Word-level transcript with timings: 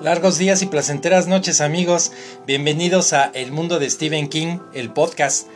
Largos 0.00 0.38
días 0.38 0.62
y 0.62 0.66
placenteras 0.66 1.26
noches 1.26 1.60
amigos, 1.60 2.10
bienvenidos 2.46 3.12
a 3.12 3.30
El 3.34 3.52
Mundo 3.52 3.78
de 3.78 3.90
Stephen 3.90 4.28
King, 4.28 4.58
el 4.72 4.90
podcast, 4.90 5.46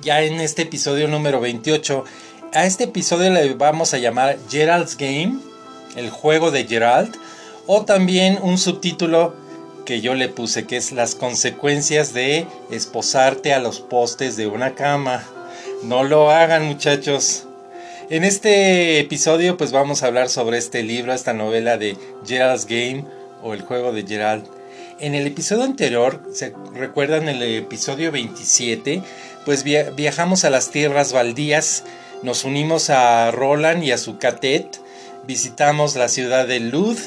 ya 0.00 0.22
en 0.22 0.40
este 0.40 0.62
episodio 0.62 1.06
número 1.06 1.38
28. 1.38 2.04
A 2.54 2.64
este 2.64 2.84
episodio 2.84 3.28
le 3.28 3.52
vamos 3.52 3.92
a 3.92 3.98
llamar 3.98 4.38
Gerald's 4.48 4.96
Game, 4.96 5.38
el 5.96 6.08
juego 6.08 6.50
de 6.50 6.64
Gerald, 6.64 7.14
o 7.66 7.84
también 7.84 8.38
un 8.40 8.56
subtítulo 8.56 9.34
que 9.84 10.00
yo 10.00 10.14
le 10.14 10.30
puse 10.30 10.66
que 10.66 10.78
es 10.78 10.92
las 10.92 11.14
consecuencias 11.14 12.14
de 12.14 12.46
esposarte 12.70 13.52
a 13.52 13.58
los 13.58 13.80
postes 13.80 14.34
de 14.38 14.46
una 14.46 14.74
cama. 14.74 15.24
No 15.82 16.04
lo 16.04 16.30
hagan 16.30 16.64
muchachos. 16.64 17.44
En 18.08 18.24
este 18.24 18.98
episodio 18.98 19.58
pues 19.58 19.72
vamos 19.72 20.02
a 20.02 20.06
hablar 20.06 20.30
sobre 20.30 20.56
este 20.56 20.82
libro, 20.82 21.12
esta 21.12 21.34
novela 21.34 21.76
de 21.76 21.98
Gerald's 22.24 22.64
Game 22.64 23.19
o 23.42 23.54
el 23.54 23.62
juego 23.62 23.92
de 23.92 24.06
Gerald. 24.06 24.44
En 24.98 25.14
el 25.14 25.26
episodio 25.26 25.64
anterior, 25.64 26.22
¿se 26.32 26.54
recuerdan 26.74 27.28
el 27.28 27.42
episodio 27.42 28.12
27? 28.12 29.02
Pues 29.44 29.64
viajamos 29.64 30.44
a 30.44 30.50
las 30.50 30.70
tierras 30.70 31.12
baldías, 31.12 31.84
nos 32.22 32.44
unimos 32.44 32.90
a 32.90 33.30
Roland 33.30 33.82
y 33.82 33.92
a 33.92 33.98
su 33.98 34.18
catet, 34.18 34.80
visitamos 35.26 35.96
la 35.96 36.08
ciudad 36.08 36.46
de 36.46 36.60
Lud, 36.60 36.98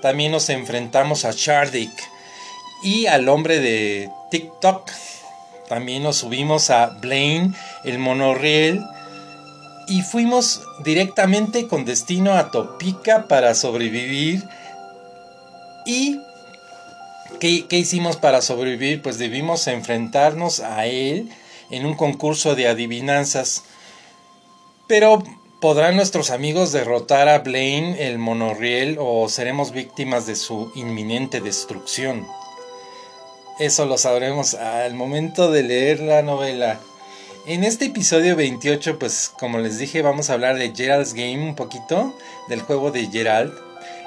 también 0.00 0.32
nos 0.32 0.48
enfrentamos 0.48 1.24
a 1.24 1.32
Shardik 1.32 1.92
y 2.82 3.06
al 3.06 3.28
hombre 3.28 3.60
de 3.60 4.10
TikTok. 4.30 4.90
También 5.68 6.02
nos 6.02 6.16
subimos 6.16 6.70
a 6.70 6.86
Blaine, 6.86 7.54
el 7.84 7.98
monorriel, 7.98 8.82
y 9.86 10.02
fuimos 10.02 10.62
directamente 10.84 11.66
con 11.66 11.84
destino 11.84 12.34
a 12.34 12.50
Topica 12.50 13.28
para 13.28 13.54
sobrevivir. 13.54 14.42
¿Y 15.84 16.20
qué, 17.40 17.66
hicimos 17.70 18.16
para 18.16 18.42
sobrevivir? 18.42 19.02
Pues 19.02 19.18
debimos 19.18 19.66
enfrentarnos 19.66 20.60
a 20.60 20.86
él 20.86 21.30
en 21.70 21.86
un 21.86 21.94
concurso 21.94 22.54
de 22.54 22.68
adivinanzas. 22.68 23.64
Pero 24.86 25.22
¿podrán 25.60 25.96
nuestros 25.96 26.30
amigos 26.30 26.72
derrotar 26.72 27.28
a 27.28 27.40
Blaine 27.40 28.08
el 28.08 28.18
monorriel 28.18 28.96
o 29.00 29.28
seremos 29.28 29.72
víctimas 29.72 30.26
de 30.26 30.36
su 30.36 30.70
inminente 30.74 31.40
destrucción? 31.40 32.26
Eso 33.58 33.86
lo 33.86 33.98
sabremos 33.98 34.54
al 34.54 34.94
momento 34.94 35.50
de 35.50 35.62
leer 35.62 36.00
la 36.00 36.22
novela. 36.22 36.80
En 37.44 37.64
este 37.64 37.86
episodio 37.86 38.36
28, 38.36 38.98
pues 39.00 39.32
como 39.38 39.58
les 39.58 39.78
dije, 39.78 40.00
vamos 40.00 40.30
a 40.30 40.34
hablar 40.34 40.56
de 40.56 40.72
Gerald's 40.74 41.12
Game 41.12 41.44
un 41.48 41.56
poquito, 41.56 42.14
del 42.48 42.62
juego 42.62 42.92
de 42.92 43.08
Gerald. 43.08 43.52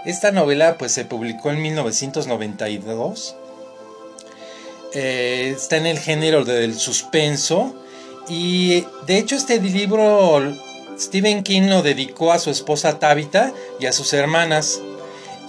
Esta 0.05 0.31
novela 0.31 0.77
pues 0.77 0.91
se 0.91 1.05
publicó 1.05 1.49
en 1.49 1.61
1992. 1.61 3.35
Eh, 4.93 5.53
está 5.55 5.77
en 5.77 5.87
el 5.87 5.99
género 5.99 6.45
del 6.45 6.75
suspenso. 6.75 7.75
Y 8.29 8.85
de 9.07 9.17
hecho 9.17 9.35
este 9.35 9.59
libro 9.59 10.41
Stephen 10.99 11.43
King 11.43 11.63
lo 11.63 11.81
dedicó 11.81 12.31
a 12.31 12.39
su 12.39 12.49
esposa 12.49 12.99
Tabitha 12.99 13.51
y 13.79 13.87
a 13.87 13.93
sus 13.93 14.13
hermanas. 14.13 14.79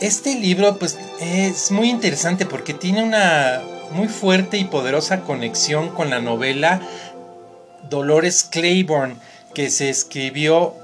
Este 0.01 0.35
libro 0.35 0.79
pues 0.79 0.99
es 1.21 1.71
muy 1.71 1.89
interesante 1.89 2.47
porque 2.47 2.75
tiene 2.75 3.03
una 3.03 3.63
muy 3.93 4.09
fuerte 4.09 4.59
y 4.59 4.65
poderosa 4.65 5.21
conexión 5.21 5.91
con 5.91 6.11
la 6.11 6.21
novela 6.21 6.81
Dolores 7.89 8.45
Claiborne, 8.45 9.17
que 9.55 9.71
se 9.71 9.89
escribió 9.89 10.75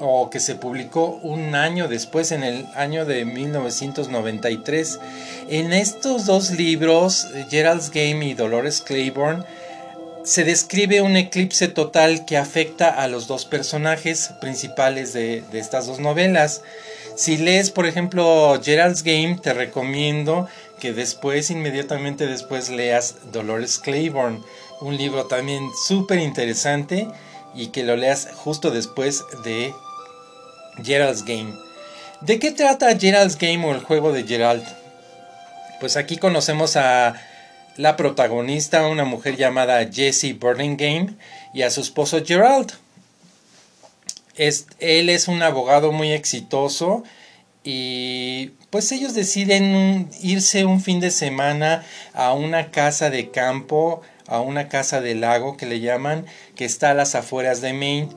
o 0.00 0.30
que 0.30 0.40
se 0.40 0.54
publicó 0.54 1.18
un 1.22 1.54
año 1.54 1.88
después, 1.88 2.32
en 2.32 2.44
el 2.44 2.66
año 2.74 3.04
de 3.04 3.24
1993. 3.24 5.00
En 5.48 5.72
estos 5.72 6.26
dos 6.26 6.50
libros, 6.50 7.28
Gerald's 7.50 7.90
Game 7.90 8.26
y 8.26 8.34
Dolores 8.34 8.80
Claiborne, 8.80 9.44
se 10.24 10.44
describe 10.44 11.00
un 11.00 11.16
eclipse 11.16 11.68
total 11.68 12.24
que 12.24 12.36
afecta 12.36 12.88
a 12.88 13.08
los 13.08 13.26
dos 13.28 13.44
personajes 13.44 14.30
principales 14.40 15.12
de, 15.12 15.42
de 15.50 15.58
estas 15.58 15.86
dos 15.86 16.00
novelas. 16.00 16.62
Si 17.16 17.36
lees, 17.36 17.70
por 17.70 17.86
ejemplo, 17.86 18.60
Gerald's 18.62 19.02
Game, 19.02 19.38
te 19.42 19.54
recomiendo 19.54 20.48
que 20.78 20.92
después, 20.92 21.50
inmediatamente 21.50 22.26
después, 22.26 22.68
leas 22.70 23.16
Dolores 23.32 23.78
Claiborne 23.78 24.40
un 24.80 24.96
libro 24.96 25.26
también 25.26 25.70
súper 25.86 26.20
interesante 26.20 27.08
y 27.54 27.68
que 27.68 27.82
lo 27.82 27.96
leas 27.96 28.28
justo 28.34 28.70
después 28.70 29.24
de 29.44 29.74
Gerald's 30.82 31.24
Game. 31.24 31.54
¿De 32.20 32.38
qué 32.38 32.50
trata 32.50 32.98
Gerald's 32.98 33.38
Game 33.38 33.64
o 33.64 33.74
el 33.74 33.82
juego 33.82 34.12
de 34.12 34.24
Gerald? 34.24 34.64
Pues 35.80 35.96
aquí 35.96 36.16
conocemos 36.16 36.76
a 36.76 37.14
la 37.76 37.96
protagonista, 37.96 38.86
una 38.88 39.04
mujer 39.04 39.36
llamada 39.36 39.88
Jessie 39.90 40.34
Burlingame, 40.34 41.14
y 41.54 41.62
a 41.62 41.70
su 41.70 41.80
esposo 41.80 42.24
Gerald. 42.24 42.72
él 44.36 45.08
es 45.10 45.28
un 45.28 45.42
abogado 45.42 45.92
muy 45.92 46.12
exitoso 46.12 47.04
y 47.64 48.52
pues 48.70 48.92
ellos 48.92 49.14
deciden 49.14 50.08
irse 50.22 50.64
un 50.64 50.80
fin 50.80 51.00
de 51.00 51.10
semana 51.10 51.84
a 52.14 52.32
una 52.32 52.70
casa 52.70 53.10
de 53.10 53.30
campo 53.30 54.02
a 54.28 54.40
una 54.40 54.68
casa 54.68 55.00
del 55.00 55.22
lago 55.22 55.56
que 55.56 55.66
le 55.66 55.80
llaman, 55.80 56.26
que 56.54 56.66
está 56.66 56.90
a 56.90 56.94
las 56.94 57.14
afueras 57.14 57.60
de 57.60 57.72
Maine. 57.72 58.10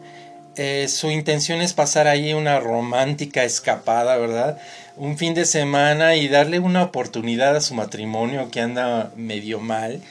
Eh, 0.57 0.87
su 0.89 1.09
intención 1.09 1.61
es 1.61 1.73
pasar 1.73 2.07
allí 2.07 2.33
una 2.33 2.59
romántica 2.59 3.43
escapada, 3.43 4.17
¿verdad? 4.17 4.57
Un 4.97 5.17
fin 5.17 5.33
de 5.33 5.45
semana 5.45 6.15
y 6.15 6.27
darle 6.27 6.59
una 6.59 6.83
oportunidad 6.83 7.55
a 7.55 7.61
su 7.61 7.73
matrimonio 7.73 8.51
que 8.51 8.59
anda 8.59 9.11
medio 9.15 9.59
mal. 9.59 10.01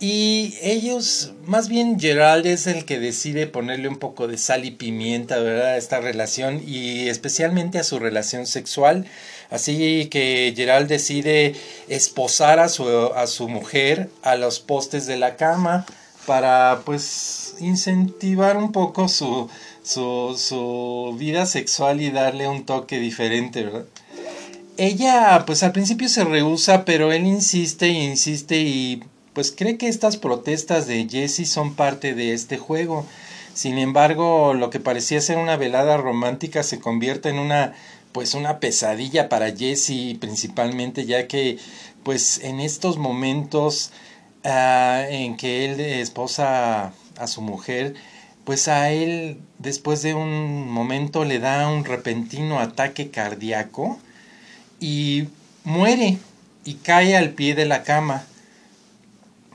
Y 0.00 0.56
ellos, 0.62 1.32
más 1.44 1.68
bien 1.68 2.00
Gerald 2.00 2.46
es 2.46 2.66
el 2.66 2.84
que 2.84 2.98
decide 2.98 3.46
ponerle 3.46 3.88
un 3.88 3.98
poco 3.98 4.26
de 4.26 4.38
sal 4.38 4.64
y 4.64 4.70
pimienta, 4.70 5.38
¿verdad? 5.38 5.68
A 5.68 5.76
esta 5.76 6.00
relación 6.00 6.62
y 6.66 7.08
especialmente 7.08 7.78
a 7.78 7.84
su 7.84 7.98
relación 7.98 8.46
sexual. 8.46 9.06
Así 9.50 10.08
que 10.10 10.52
Gerald 10.56 10.88
decide 10.88 11.54
esposar 11.88 12.58
a 12.58 12.68
su, 12.68 13.12
a 13.14 13.26
su 13.26 13.48
mujer 13.48 14.08
a 14.22 14.36
los 14.36 14.60
postes 14.60 15.06
de 15.06 15.16
la 15.16 15.36
cama 15.36 15.86
para 16.26 16.82
pues 16.84 17.54
incentivar 17.60 18.56
un 18.56 18.72
poco 18.72 19.08
su, 19.08 19.48
su, 19.84 20.34
su 20.36 21.14
vida 21.18 21.46
sexual 21.46 22.00
y 22.00 22.10
darle 22.10 22.48
un 22.48 22.64
toque 22.64 22.98
diferente, 22.98 23.64
¿verdad? 23.64 23.84
Ella 24.76 25.44
pues 25.46 25.62
al 25.62 25.70
principio 25.70 26.08
se 26.08 26.24
rehúsa, 26.24 26.84
pero 26.84 27.12
él 27.12 27.26
insiste 27.26 27.86
e 27.86 28.04
insiste 28.04 28.56
y 28.58 29.04
pues 29.32 29.52
cree 29.52 29.76
que 29.78 29.88
estas 29.88 30.16
protestas 30.16 30.86
de 30.88 31.06
Jesse 31.08 31.48
son 31.48 31.74
parte 31.74 32.14
de 32.14 32.32
este 32.32 32.58
juego. 32.58 33.06
Sin 33.52 33.78
embargo, 33.78 34.54
lo 34.54 34.70
que 34.70 34.80
parecía 34.80 35.20
ser 35.20 35.38
una 35.38 35.56
velada 35.56 35.96
romántica 35.96 36.64
se 36.64 36.80
convierte 36.80 37.28
en 37.28 37.38
una 37.38 37.74
pues 38.10 38.34
una 38.34 38.60
pesadilla 38.60 39.28
para 39.28 39.54
Jesse 39.54 40.16
principalmente 40.20 41.04
ya 41.04 41.26
que 41.28 41.58
pues 42.04 42.38
en 42.44 42.60
estos 42.60 42.96
momentos 42.96 43.90
ah, 44.44 45.04
en 45.08 45.36
que 45.36 45.64
él 45.64 45.80
esposa 45.80 46.92
a 47.16 47.26
su 47.26 47.42
mujer 47.42 47.94
pues 48.44 48.68
a 48.68 48.90
él 48.90 49.38
después 49.58 50.02
de 50.02 50.14
un 50.14 50.70
momento 50.70 51.24
le 51.24 51.38
da 51.38 51.68
un 51.68 51.84
repentino 51.84 52.60
ataque 52.60 53.10
cardíaco 53.10 53.98
y 54.80 55.28
muere 55.64 56.18
y 56.64 56.74
cae 56.74 57.16
al 57.16 57.30
pie 57.30 57.54
de 57.54 57.66
la 57.66 57.82
cama 57.82 58.24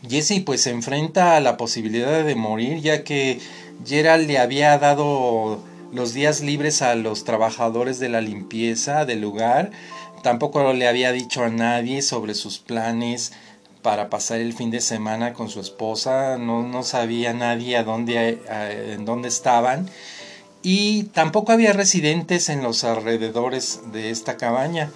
Jesse 0.07 0.41
pues 0.45 0.61
se 0.61 0.69
enfrenta 0.69 1.35
a 1.35 1.39
la 1.41 1.57
posibilidad 1.57 2.23
de 2.23 2.35
morir 2.35 2.81
ya 2.81 3.03
que 3.03 3.39
Gerald 3.85 4.27
le 4.27 4.37
había 4.37 4.77
dado 4.77 5.61
los 5.91 6.13
días 6.13 6.41
libres 6.41 6.81
a 6.81 6.95
los 6.95 7.23
trabajadores 7.23 7.99
de 7.99 8.09
la 8.09 8.21
limpieza 8.21 9.05
del 9.05 9.21
lugar. 9.21 9.71
Tampoco 10.23 10.73
le 10.73 10.87
había 10.87 11.11
dicho 11.11 11.43
a 11.43 11.49
nadie 11.49 12.01
sobre 12.01 12.33
sus 12.33 12.59
planes 12.59 13.31
para 13.81 14.09
pasar 14.09 14.39
el 14.39 14.53
fin 14.53 14.71
de 14.71 14.81
semana 14.81 15.33
con 15.33 15.49
su 15.49 15.59
esposa. 15.59 16.37
No, 16.37 16.63
no 16.63 16.83
sabía 16.83 17.33
nadie 17.33 17.81
dónde, 17.83 18.41
en 18.93 19.05
dónde 19.05 19.29
estaban. 19.29 19.89
Y 20.61 21.03
tampoco 21.05 21.51
había 21.51 21.73
residentes 21.73 22.49
en 22.49 22.63
los 22.63 22.83
alrededores 22.83 23.81
de 23.91 24.09
esta 24.09 24.35
cabaña 24.37 24.91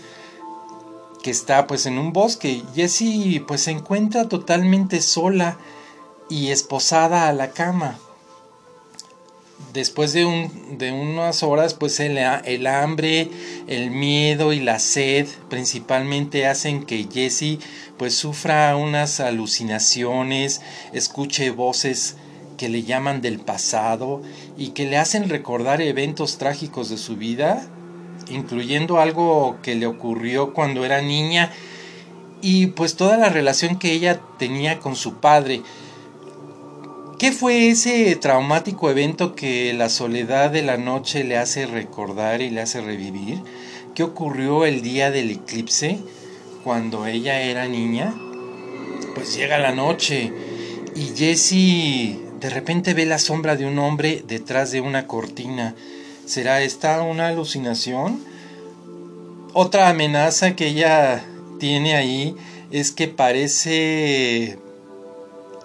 que 1.24 1.32
está 1.32 1.68
pues 1.68 1.86
en 1.86 1.98
un 1.98 2.12
bosque. 2.12 2.64
Jessie 2.76 3.40
pues 3.40 3.62
se 3.62 3.72
encuentra 3.72 4.28
totalmente 4.28 5.02
sola 5.02 5.58
y 6.30 6.50
esposada 6.52 7.28
a 7.30 7.34
la 7.34 7.52
cama. 7.52 7.98
Después 9.72 10.14
de, 10.14 10.26
un, 10.26 10.78
de 10.78 10.92
unas 10.92 11.42
horas 11.42 11.74
pues 11.74 12.00
el, 12.00 12.18
el, 12.18 12.68
hambre, 12.68 13.30
el 13.68 13.90
miedo 13.90 14.54
y 14.54 14.60
la 14.60 14.80
sed 14.80 15.28
principalmente 15.50 16.46
hacen 16.46 16.84
que 16.84 17.08
Jessie 17.12 17.60
pues 17.98 18.16
sufra 18.16 18.76
unas 18.76 19.20
alucinaciones, 19.20 20.62
escuche 20.94 21.50
voces 21.50 22.18
que 22.58 22.70
le 22.70 22.84
llaman 22.84 23.22
del 23.22 23.40
pasado 23.40 24.22
y 24.58 24.70
que 24.70 24.86
le 24.86 24.98
hacen 24.98 25.30
recordar 25.30 25.82
eventos 25.82 26.38
trágicos 26.38 26.90
de 26.90 26.98
su 26.98 27.16
vida 27.16 27.68
incluyendo 28.30 29.00
algo 29.00 29.58
que 29.62 29.76
le 29.76 29.88
ocurrió 29.88 30.54
cuando 30.54 30.86
era 30.86 31.02
niña 31.02 31.52
y 32.42 32.68
pues 32.68 32.96
toda 32.96 33.18
la 33.18 33.30
relación 33.30 33.80
que 33.80 33.94
ella 33.94 34.20
tenía 34.38 34.80
con 34.80 34.96
su 34.96 35.16
padre. 35.16 35.62
¿Qué 37.24 37.32
fue 37.32 37.70
ese 37.70 38.18
traumático 38.18 38.90
evento 38.90 39.34
que 39.34 39.74
la 39.74 39.88
soledad 39.88 40.52
de 40.52 40.62
la 40.62 40.76
noche 40.76 41.24
le 41.24 41.38
hace 41.38 41.66
recordar 41.66 42.42
y 42.42 42.50
le 42.50 42.60
hace 42.60 42.82
revivir? 42.82 43.42
¿Qué 43.96 44.04
ocurrió 44.04 44.66
el 44.66 44.82
día 44.82 45.10
del 45.10 45.32
eclipse 45.32 46.00
cuando 46.66 47.06
ella 47.06 47.40
era 47.40 47.66
niña? 47.70 48.14
Pues 49.16 49.38
llega 49.38 49.58
la 49.58 49.72
noche 49.72 50.34
y 50.98 51.16
Jessie 51.16 52.20
de 52.42 52.50
repente 52.50 52.94
ve 52.94 53.06
la 53.06 53.20
sombra 53.20 53.56
de 53.56 53.68
un 53.68 53.80
hombre 53.80 54.22
detrás 54.28 54.74
de 54.74 54.82
una 54.82 55.08
cortina. 55.08 55.76
¿Será 56.26 56.62
esta 56.62 57.04
una 57.04 57.30
alucinación? 57.30 58.22
Otra 59.54 59.88
amenaza 59.88 60.58
que 60.58 60.68
ella 60.68 61.24
tiene 61.58 61.96
ahí 61.96 62.36
es 62.70 62.92
que 62.92 63.08
parece 63.08 64.60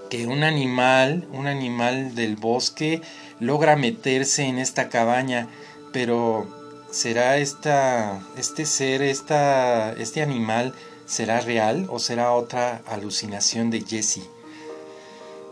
que 0.09 0.27
un 0.27 0.43
animal, 0.43 1.29
un 1.33 1.47
animal 1.47 2.15
del 2.15 2.37
bosque, 2.37 3.03
logra 3.41 3.77
meterse 3.77 4.45
en 4.45 4.59
esta 4.59 4.89
cabaña, 4.89 5.49
pero 5.93 6.47
¿será 6.91 7.37
esta, 7.39 8.21
este 8.37 8.67
ser, 8.67 9.03
esta, 9.03 9.93
este 9.93 10.23
animal, 10.23 10.75
será 11.07 11.41
real 11.41 11.87
o 11.91 11.99
será 11.99 12.33
otra 12.33 12.83
alucinación 12.87 13.71
de 13.71 13.83
Jessie? 13.83 14.25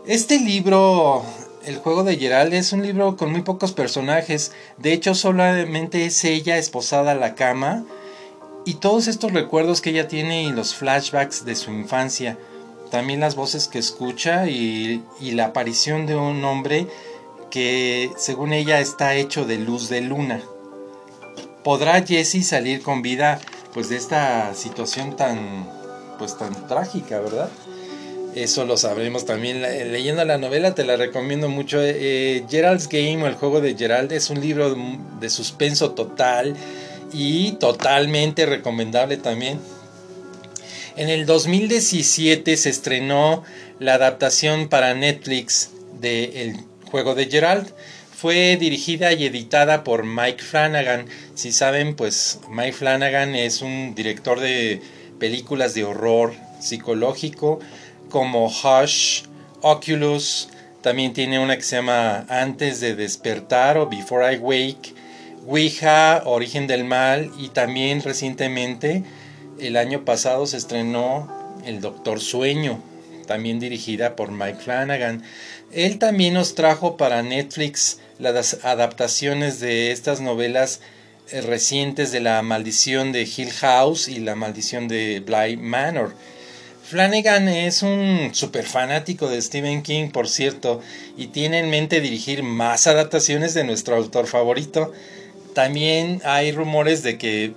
Este 0.05 0.39
libro, 0.39 1.25
El 1.65 1.77
juego 1.77 2.03
de 2.03 2.15
Gerald, 2.15 2.53
es 2.53 2.71
un 2.71 2.81
libro 2.81 3.17
con 3.17 3.31
muy 3.31 3.41
pocos 3.41 3.73
personajes. 3.73 4.53
De 4.77 4.93
hecho, 4.93 5.15
solamente 5.15 6.05
es 6.05 6.23
ella 6.23 6.57
esposada 6.57 7.11
a 7.11 7.15
la 7.15 7.35
cama 7.35 7.83
y 8.65 8.75
todos 8.75 9.07
estos 9.07 9.33
recuerdos 9.33 9.81
que 9.81 9.89
ella 9.89 10.07
tiene 10.07 10.43
y 10.43 10.51
los 10.51 10.75
flashbacks 10.75 11.45
de 11.45 11.55
su 11.55 11.71
infancia. 11.71 12.37
También 12.89 13.19
las 13.19 13.35
voces 13.35 13.67
que 13.67 13.79
escucha 13.79 14.47
y, 14.47 15.03
la 15.21 15.45
aparición 15.45 16.05
de 16.05 16.15
un 16.15 16.43
hombre 16.45 16.87
que, 17.51 18.11
según 18.17 18.53
ella, 18.53 18.79
está 18.79 19.15
hecho 19.15 19.45
de 19.45 19.57
luz 19.57 19.89
de 19.89 20.01
luna. 20.01 20.41
¿Podrá 21.63 22.01
Jessie 22.05 22.43
salir 22.43 22.81
con 22.81 23.01
vida 23.01 23.39
pues 23.73 23.89
de 23.89 23.97
esta 23.97 24.53
situación 24.53 25.15
tan 25.15 25.69
pues 26.17 26.37
tan 26.37 26.67
trágica, 26.67 27.19
verdad? 27.19 27.49
Eso 28.35 28.65
lo 28.65 28.77
sabremos 28.77 29.25
también. 29.25 29.61
Leyendo 29.61 30.23
la 30.23 30.37
novela 30.37 30.75
te 30.75 30.85
la 30.85 30.95
recomiendo 30.95 31.49
mucho. 31.49 31.81
Eh, 31.81 31.95
eh, 31.97 32.45
Gerald's 32.49 32.87
Game 32.87 33.23
o 33.23 33.27
el 33.27 33.35
juego 33.35 33.61
de 33.61 33.75
Gerald 33.75 34.11
es 34.11 34.29
un 34.29 34.39
libro 34.39 34.75
de 35.19 35.29
suspenso 35.29 35.91
total 35.91 36.55
y 37.11 37.53
totalmente 37.53 38.45
recomendable 38.45 39.17
también. 39.17 39.59
En 40.97 41.09
el 41.09 41.27
2017 41.27 42.57
se 42.57 42.69
estrenó 42.71 43.43
la 43.79 43.93
adaptación 43.93 44.67
para 44.67 44.95
Netflix 44.95 45.69
de 46.01 46.41
El 46.41 46.57
juego 46.89 47.13
de 47.13 47.27
Gerald. 47.27 47.71
Fue 48.15 48.57
dirigida 48.59 49.13
y 49.13 49.27
editada 49.27 49.83
por 49.83 50.05
Mike 50.05 50.43
Flanagan. 50.43 51.05
Si 51.35 51.51
saben, 51.51 51.95
pues 51.95 52.39
Mike 52.49 52.73
Flanagan 52.73 53.35
es 53.35 53.61
un 53.61 53.93
director 53.93 54.39
de 54.39 54.81
películas 55.19 55.75
de 55.75 55.83
horror 55.83 56.33
psicológico 56.59 57.59
como 58.09 58.47
Hush, 58.47 59.21
Oculus, 59.61 60.49
también 60.81 61.13
tiene 61.13 61.37
una 61.37 61.57
que 61.57 61.63
se 61.63 61.75
llama 61.75 62.25
Antes 62.27 62.79
de 62.79 62.95
despertar 62.95 63.77
o 63.77 63.87
Before 63.87 64.33
I 64.33 64.37
Wake, 64.37 64.95
Ouija, 65.45 66.23
Origen 66.25 66.65
del 66.65 66.85
Mal 66.85 67.31
y 67.37 67.49
también 67.49 68.01
recientemente 68.01 69.03
el 69.59 69.77
año 69.77 70.05
pasado 70.05 70.45
se 70.47 70.57
estrenó 70.57 71.27
El 71.65 71.81
Doctor 71.81 72.19
Sueño, 72.19 72.81
también 73.25 73.59
dirigida 73.59 74.15
por 74.15 74.31
Mike 74.31 74.59
Flanagan. 74.59 75.23
Él 75.71 75.99
también 75.99 76.33
nos 76.33 76.55
trajo 76.55 76.97
para 76.97 77.21
Netflix 77.23 77.99
las 78.19 78.63
adaptaciones 78.63 79.59
de 79.59 79.91
estas 79.91 80.21
novelas 80.21 80.81
eh, 81.31 81.41
recientes 81.41 82.11
de 82.11 82.21
La 82.21 82.41
Maldición 82.41 83.11
de 83.11 83.23
Hill 83.23 83.51
House 83.51 84.07
y 84.07 84.19
La 84.19 84.35
Maldición 84.35 84.87
de 84.87 85.19
Bly 85.19 85.57
Manor. 85.57 86.13
Flanagan 86.83 87.49
es 87.49 87.83
un 87.83 88.29
super 88.33 88.65
fanático 88.65 89.27
de 89.27 89.41
Stephen 89.41 89.83
King, 89.83 90.09
por 90.09 90.29
cierto, 90.29 90.79
y 91.17 91.27
tiene 91.27 91.59
en 91.59 91.69
mente 91.69 91.99
dirigir 91.99 92.43
más 92.43 92.87
adaptaciones 92.87 93.53
de 93.53 93.65
nuestro 93.65 93.97
autor 93.97 94.25
favorito. 94.25 94.93
También 95.53 96.21
hay 96.23 96.53
rumores 96.53 97.03
de 97.03 97.17
que 97.17 97.53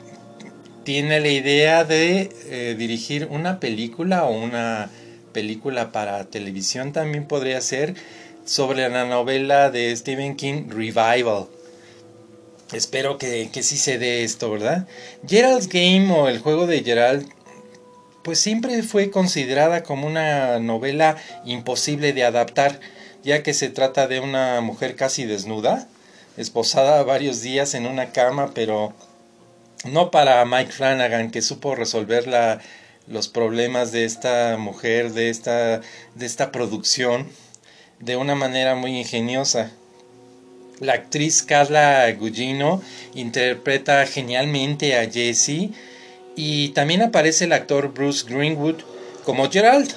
tiene 0.90 1.20
la 1.20 1.28
idea 1.28 1.84
de 1.84 2.30
eh, 2.46 2.74
dirigir 2.76 3.28
una 3.30 3.60
película 3.60 4.24
o 4.24 4.32
una 4.32 4.90
película 5.32 5.92
para 5.92 6.24
televisión 6.24 6.92
también 6.92 7.28
podría 7.28 7.60
ser 7.60 7.94
sobre 8.44 8.88
la 8.88 9.04
novela 9.04 9.70
de 9.70 9.94
Stephen 9.94 10.34
King 10.34 10.64
Revival. 10.68 11.46
Espero 12.72 13.18
que, 13.18 13.50
que 13.52 13.62
sí 13.62 13.76
se 13.76 13.98
dé 13.98 14.24
esto, 14.24 14.50
¿verdad? 14.50 14.88
Gerald's 15.28 15.68
Game 15.68 16.12
o 16.12 16.26
el 16.26 16.40
juego 16.40 16.66
de 16.66 16.82
Gerald 16.82 17.28
pues 18.24 18.40
siempre 18.40 18.82
fue 18.82 19.12
considerada 19.12 19.84
como 19.84 20.08
una 20.08 20.58
novela 20.58 21.18
imposible 21.44 22.12
de 22.12 22.24
adaptar, 22.24 22.80
ya 23.22 23.44
que 23.44 23.54
se 23.54 23.68
trata 23.68 24.08
de 24.08 24.18
una 24.18 24.60
mujer 24.60 24.96
casi 24.96 25.24
desnuda, 25.24 25.86
esposada 26.36 27.00
varios 27.04 27.42
días 27.42 27.74
en 27.74 27.86
una 27.86 28.10
cama, 28.10 28.50
pero 28.54 28.92
no 29.84 30.10
para 30.10 30.44
Mike 30.44 30.72
Flanagan, 30.72 31.30
que 31.30 31.42
supo 31.42 31.74
resolver 31.74 32.28
los 33.06 33.28
problemas 33.28 33.92
de 33.92 34.04
esta 34.04 34.56
mujer, 34.58 35.12
de 35.12 35.30
esta, 35.30 35.80
de 36.14 36.26
esta 36.26 36.52
producción, 36.52 37.28
de 37.98 38.16
una 38.16 38.34
manera 38.34 38.74
muy 38.74 38.98
ingeniosa. 38.98 39.70
La 40.80 40.94
actriz 40.94 41.42
Carla 41.42 42.10
Gugino 42.12 42.82
interpreta 43.14 44.06
genialmente 44.06 44.98
a 44.98 45.10
Jessie, 45.10 45.72
y 46.36 46.70
también 46.70 47.02
aparece 47.02 47.44
el 47.44 47.52
actor 47.52 47.92
Bruce 47.92 48.24
Greenwood 48.26 48.76
como 49.24 49.50
Gerald. 49.50 49.92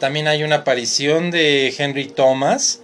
También 0.00 0.26
hay 0.26 0.42
una 0.42 0.56
aparición 0.56 1.30
de 1.30 1.74
Henry 1.76 2.06
Thomas, 2.06 2.80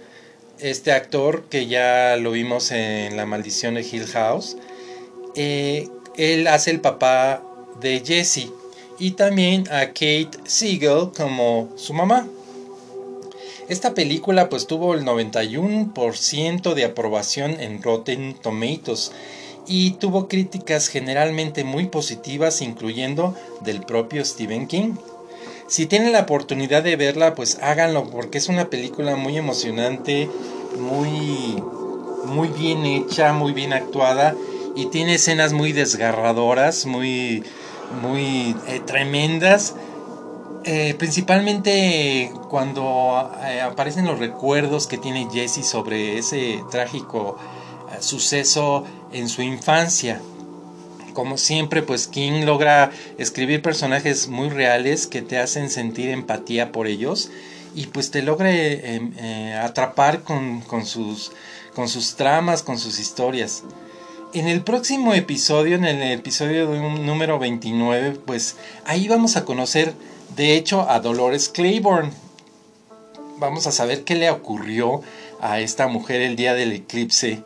este 0.59 0.93
actor 0.93 1.45
que 1.49 1.67
ya 1.67 2.15
lo 2.15 2.31
vimos 2.31 2.71
en 2.71 3.17
La 3.17 3.25
maldición 3.25 3.73
de 3.73 3.81
Hill 3.81 4.07
House. 4.07 4.55
Eh, 5.35 5.89
él 6.15 6.47
hace 6.47 6.71
el 6.71 6.79
papá 6.79 7.41
de 7.81 8.01
Jesse 8.05 8.51
y 8.99 9.11
también 9.11 9.67
a 9.71 9.87
Kate 9.87 10.29
Siegel 10.45 11.09
como 11.15 11.69
su 11.75 11.93
mamá. 11.93 12.27
Esta 13.69 13.93
película 13.93 14.49
pues 14.49 14.67
tuvo 14.67 14.93
el 14.93 15.05
91% 15.05 16.73
de 16.73 16.85
aprobación 16.85 17.59
en 17.59 17.81
Rotten 17.81 18.35
Tomatoes 18.35 19.11
y 19.65 19.91
tuvo 19.91 20.27
críticas 20.27 20.89
generalmente 20.89 21.63
muy 21.63 21.87
positivas, 21.87 22.61
incluyendo 22.61 23.33
del 23.61 23.81
propio 23.81 24.23
Stephen 24.25 24.67
King. 24.67 24.95
Si 25.67 25.85
tienen 25.85 26.11
la 26.11 26.21
oportunidad 26.21 26.83
de 26.83 26.97
verla, 26.97 27.33
pues 27.35 27.57
háganlo, 27.61 28.09
porque 28.09 28.37
es 28.37 28.49
una 28.49 28.69
película 28.69 29.15
muy 29.15 29.37
emocionante, 29.37 30.29
muy, 30.77 31.55
muy 32.25 32.49
bien 32.49 32.85
hecha, 32.85 33.31
muy 33.31 33.53
bien 33.53 33.71
actuada 33.71 34.35
y 34.75 34.87
tiene 34.87 35.15
escenas 35.15 35.53
muy 35.53 35.71
desgarradoras, 35.71 36.85
muy, 36.85 37.43
muy 38.01 38.55
eh, 38.67 38.81
tremendas. 38.85 39.75
Eh, 40.65 40.95
principalmente 40.97 42.31
cuando 42.49 43.31
eh, 43.43 43.59
aparecen 43.61 44.05
los 44.05 44.19
recuerdos 44.19 44.87
que 44.87 44.97
tiene 44.97 45.27
Jesse 45.31 45.65
sobre 45.65 46.17
ese 46.17 46.63
trágico 46.71 47.37
suceso 47.99 48.85
en 49.11 49.29
su 49.29 49.41
infancia. 49.41 50.19
Como 51.13 51.37
siempre, 51.37 51.83
pues 51.83 52.07
King 52.07 52.43
logra 52.45 52.89
escribir 53.19 53.61
personajes 53.61 54.29
muy 54.29 54.49
reales 54.49 55.05
que 55.05 55.21
te 55.21 55.37
hacen 55.37 55.69
sentir 55.69 56.09
empatía 56.09 56.71
por 56.71 56.87
ellos 56.87 57.29
y 57.75 57.85
pues 57.87 58.09
te 58.09 58.23
logra 58.23 58.49
em, 58.51 59.13
atrapar 59.61 60.23
con, 60.23 60.63
sus, 60.85 61.31
con 61.75 61.87
sus 61.87 62.15
tramas, 62.15 62.63
con 62.63 62.79
sus 62.79 62.97
historias. 62.99 63.63
En 64.33 64.47
el 64.47 64.63
próximo 64.63 65.13
episodio, 65.13 65.75
en 65.75 65.85
el 65.85 66.01
episodio 66.11 66.65
número 66.67 67.37
29, 67.37 68.19
pues 68.25 68.55
ahí 68.83 69.07
vamos 69.07 69.35
a 69.37 69.45
conocer 69.45 69.93
de 70.35 70.55
hecho 70.55 70.89
a 70.89 70.99
Dolores 70.99 71.49
Claiborne. 71.49 72.11
Vamos 73.37 73.67
a 73.67 73.71
saber 73.71 74.03
qué 74.03 74.15
le 74.15 74.31
ocurrió 74.31 75.01
a 75.39 75.59
esta 75.59 75.87
mujer 75.87 76.21
el 76.21 76.35
día 76.35 76.55
del 76.55 76.71
eclipse 76.71 77.43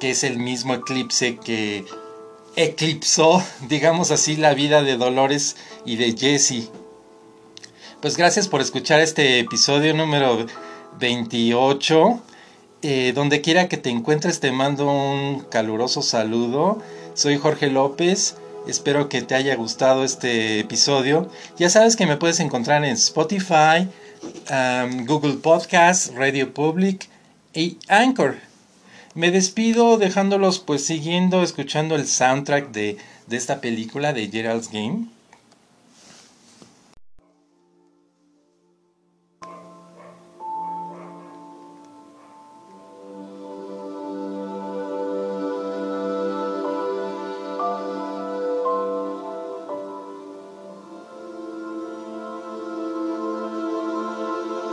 que 0.00 0.12
es 0.12 0.24
el 0.24 0.38
mismo 0.38 0.72
eclipse 0.72 1.36
que 1.36 1.84
eclipsó, 2.56 3.40
digamos 3.68 4.10
así, 4.10 4.36
la 4.36 4.54
vida 4.54 4.82
de 4.82 4.96
Dolores 4.96 5.56
y 5.84 5.96
de 5.96 6.16
Jesse. 6.16 6.70
Pues 8.00 8.16
gracias 8.16 8.48
por 8.48 8.62
escuchar 8.62 9.00
este 9.00 9.38
episodio 9.38 9.92
número 9.92 10.46
28. 10.98 12.22
Eh, 12.82 13.12
donde 13.14 13.40
quiera 13.40 13.68
que 13.68 13.76
te 13.76 13.90
encuentres 13.90 14.40
te 14.40 14.52
mando 14.52 14.90
un 14.90 15.40
caluroso 15.50 16.02
saludo. 16.02 16.82
Soy 17.14 17.38
Jorge 17.38 17.70
López 17.70 18.36
Espero 18.66 19.08
que 19.08 19.22
te 19.22 19.34
haya 19.34 19.56
gustado 19.56 20.04
este 20.04 20.60
episodio. 20.60 21.28
Ya 21.58 21.68
sabes 21.68 21.96
que 21.96 22.06
me 22.06 22.16
puedes 22.16 22.38
encontrar 22.38 22.84
en 22.84 22.92
Spotify, 22.92 23.88
Google 25.04 25.34
Podcast, 25.34 26.14
Radio 26.14 26.54
Public 26.54 27.08
y 27.54 27.78
Anchor. 27.88 28.36
Me 29.14 29.32
despido 29.32 29.98
dejándolos 29.98 30.60
pues 30.60 30.86
siguiendo, 30.86 31.42
escuchando 31.42 31.96
el 31.96 32.06
soundtrack 32.06 32.70
de, 32.70 32.98
de 33.26 33.36
esta 33.36 33.60
película 33.60 34.12
de 34.12 34.28
Gerald's 34.28 34.70
Game. 34.70 35.06